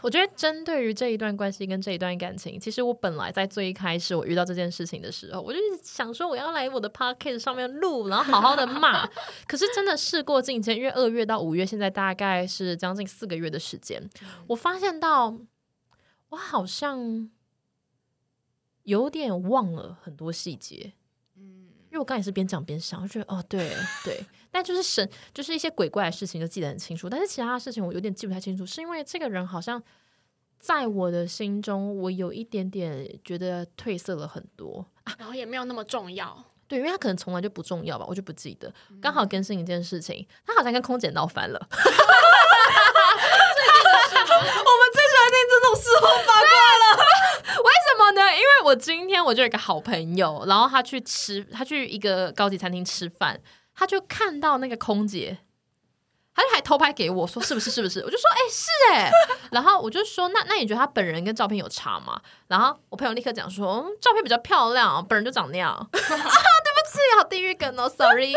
[0.00, 9.06] 我觉得针对于这一段关系跟这一段感情，其实我本来在最一开始我遇到这件事情的时候，我就想说我要来我的 podcast 上面录，然后好好的骂。
[9.46, 14.08] 可是真的事过境迁，因为二月到五月，现在大概是将近四个月的时间，
[14.46, 15.38] 我发现到
[16.30, 17.30] 我好像
[18.84, 20.94] 有点忘了很多细节。
[21.92, 23.70] 因为我刚也是边讲边想，我觉得哦，对
[24.02, 29.82] 对，但就是神，就是一些鬼怪的事情就记得很清楚，但是其他的事情我有点记不太清楚，是因为这个人好像
[30.58, 34.86] 在我的心中，我有一点点觉得褪色了很多，
[35.18, 36.42] 然后也没有那么重要。
[36.66, 38.72] 对，因为他可能从来就不重要吧，我就不记得。
[39.02, 41.60] 刚好更新一件事情，他好像跟空姐闹翻了。
[41.68, 41.74] 我
[44.38, 47.11] 们最喜欢听这种事后八卦了。
[47.62, 48.32] 为什么呢？
[48.32, 53.40] 因为我今天我就有一个好朋友，然后他去吃，他去一个高级餐厅吃饭，
[53.74, 55.38] 他就看到那个空姐，
[56.34, 58.00] 他就还偷拍给我说是不是是不是？
[58.00, 59.10] 我就说哎是哎，
[59.52, 62.20] 然后我就说那那你觉得他本人跟照片有差吗？
[62.48, 65.86] 然后我朋友立刻讲说嗯照片比较漂亮，本人就长那样。
[65.92, 68.32] 对不起好地狱梗哦，sorry。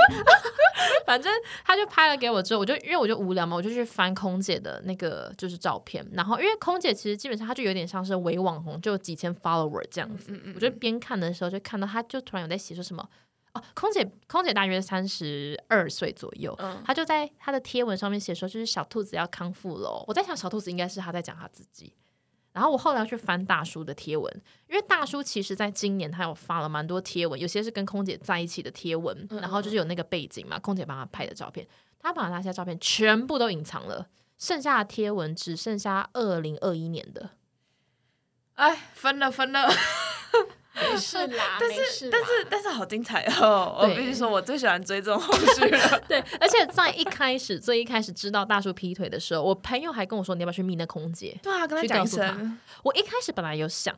[1.05, 1.31] 反正
[1.63, 6.05] 他就拍了给我之后，我就因为我就无聊嘛，我就去翻空姐的那个就是照片。
[6.13, 10.31] 然后因为空姐其实基本上她就有点像是伪网红，就几千 follower 这样子。
[10.53, 13.07] 我就边看的时候就看到她就突然有在写说什么
[13.55, 20.03] 哦，空姐空姐大约三十二岁左右，她就在她的贴文上面写说就是小兔子要康复了。
[20.07, 21.95] 我在想小兔子应该是她在讲她自己。
[22.51, 31.67] 然后我后来要去翻大叔的贴文，因为大叔其实在今年他有发了蛮多贴文，有些是跟空姐在一起的贴文，然后就是有那个背景嘛，空姐帮他拍的照片，
[31.99, 37.31] 他把那些照片全部都隐藏了，剩下的贴文只剩下二零二一年的，
[38.53, 39.69] 哎，分了分了。
[40.91, 43.77] 没事啦，但是但是但是好精彩哦！
[43.81, 45.99] 我必须说，我最喜欢追这种后续了。
[46.07, 51.39] 对，而且在一开始最一开始知道大叔劈腿的时候，我朋友还跟我说，你要不要去密那空姐？
[51.41, 52.59] 对啊，跟他讲一声。
[52.83, 53.97] 我一开始本来有想，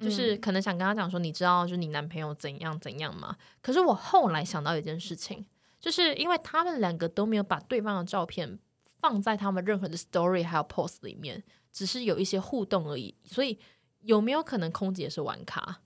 [0.00, 3.36] 就是可能想跟他讲说，你知道，就是你男朋友怎样怎样吗？
[3.60, 5.44] 可是我后来想到一件事情，
[5.78, 8.58] 就是因为他们两个都没有把对方的照片
[9.00, 13.14] 放在他们任何的 story 还有 post 里面，只是有一些互动而已。
[13.24, 13.58] 所以
[14.02, 15.80] 有没有可能空姐是玩咖？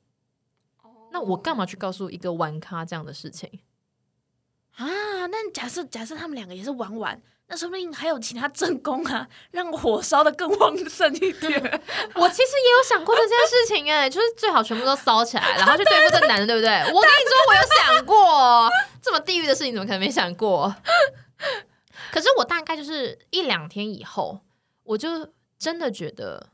[1.13, 3.61] 那我干嘛去告诉一个玩咖这样的事情
[4.77, 5.27] 啊？
[5.27, 11.81] 那假设假设他们两个也是玩玩，那说不定还有其他正宫啊，让火烧的更旺盛一点。
[12.17, 16.71] 我其实也有想过这件事情，哎，就是最好全部都烧起来，然后去对付这男的，对不对？
[16.93, 20.75] 我跟你说，我有想过这么地狱的事情，怎么可能没想过？
[22.11, 24.41] 可是我大概就是一两天以后，
[24.85, 26.49] 我就真的觉得，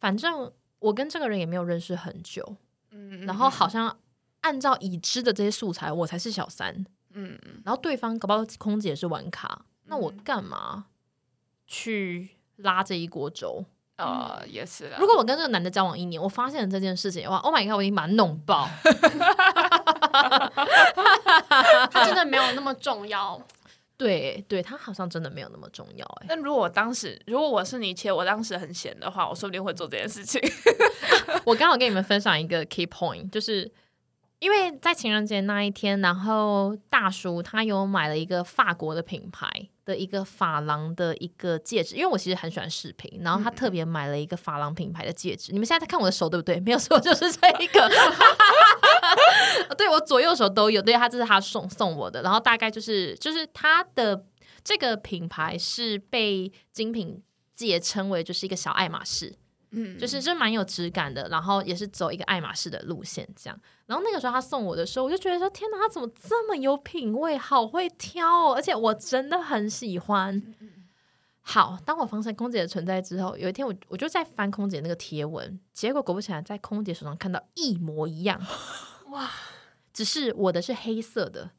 [0.00, 2.56] 反正我跟这个人也没有认识很久。
[3.26, 3.96] 然后好像
[4.40, 6.84] 按照已知的这些素材，我才是小三。
[7.12, 10.86] 嗯，然后对方搞不好空姐是玩卡，那我干嘛
[11.66, 13.64] 去拉这一锅粥？
[13.96, 14.92] 呃，也是。
[14.98, 18.68] 如果我跟这个男的交往一年，我发现了这件事情的话，Oh my god，我已经把他弄爆。
[21.90, 23.40] 他真的没有那么重要。
[23.96, 26.04] 对，对他好像真的没有那么重要。
[26.22, 30.40] 哎，那如果我当时，如果我是你且我当时很闲的话，我说不定会做这件事情。
[31.46, 33.70] 我刚好跟你们分享一个 key point，就是
[34.40, 39.48] 因为在情人节那一天，然后大叔他有买了一个法国的品牌
[39.84, 45.52] 的一个珐琅的一个戒指，因为我其实很喜欢饰品，然后他特别买了一个珐琅品牌的戒指。
[45.52, 46.58] 你们现在在看我的手对不对？
[46.64, 47.90] 没有错，就是这一个。
[49.76, 54.24] 对我左右手都有，对，他这是他送送我的，然后大概就是就是他的
[54.62, 57.22] 这个品牌是被精品
[57.54, 59.34] 界称为就是一个小爱马仕。
[59.74, 63.60] 嗯，就是就蛮有质感的，然后也是走一个爱马仕的路线这样。
[63.86, 70.42] 然后那个时候他送我的时候，我就觉得说天哪，他怎么这么有品味，好会挑哦，而且我真的很喜欢。
[71.46, 78.40] 好，当我发现空姐的存在之后，有一天我我就在翻空姐那个贴文，结果果不其然在空姐手上看到一模一样，
[79.12, 79.30] 哇，
[79.92, 81.50] 只是我的是黑色的，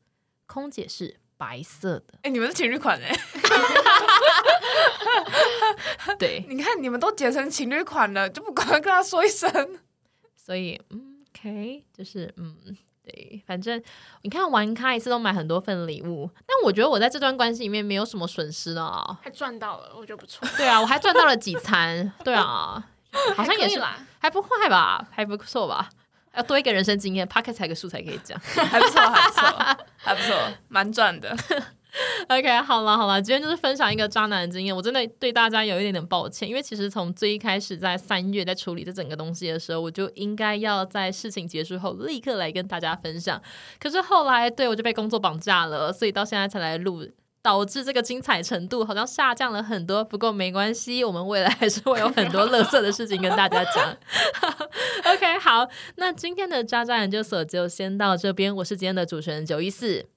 [0.48, 2.16] 空姐是白色的。
[2.24, 3.16] 哎、你们是情侣款哎、
[6.20, 9.50] 对，你看你们都结成情侣款了，就不赶快跟他说一声？
[10.36, 12.56] 所以嗯，OK，就是嗯，
[13.04, 13.82] 对，反正
[14.22, 19.20] 你看玩咖一次都买很多份礼物，但我觉得我在这段关系里面没有什么损失的啊。
[19.22, 22.84] 还赚到了，我觉得不错，对啊，我还赚到了几餐，对啊，
[23.36, 23.82] 好像也是
[24.20, 25.90] 还不坏吧，还不错吧。
[26.36, 28.38] 要多一个人生经验 p o c k e t 才个素材可以讲。
[28.44, 30.38] 还不错，还不错，还不错，
[30.68, 31.34] 蛮赚的。
[32.30, 43.42] OK，好了好了，今天就是分享一个渣男的经验，我真的对大家有一点点抱歉，因为其实从最一开始在三月在处理这整个东西的时候，我就应该要在事情结束后立刻来跟大家分享，
[43.80, 47.08] 可是后来对我就被工作绑架了，所以到现在才来录。
[47.42, 53.96] 导致这个精彩程度好像下降了很多，不过没关系，我们未来还是会有很多乐色的事情跟大家讲。
[55.14, 60.08] OK，好，那今天的渣渣研究所就先到这边，我是今天的主持人九一四。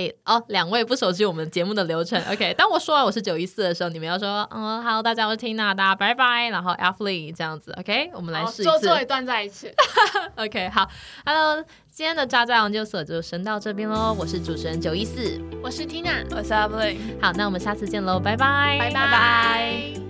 [0.00, 2.54] 嘿、哦，两位不熟悉我们节目的流程，OK。
[2.54, 8.10] 当我说完我是九一四的时候，你们要说，嗯，Hello，大家我是 Tina，大家拜拜，然后 F Lee 这样子，OK。
[8.14, 9.70] 我们来好，试一次最后最后一段再一次。
[10.36, 10.70] OK。
[10.70, 10.88] 好
[11.26, 16.98] ，Hello，今天的渣渣研究所就先到这边喽，我是主持人九一四，我是 Tina，我是阿布雷。
[17.20, 20.09] 好，那我们下次见喽，拜拜，拜拜拜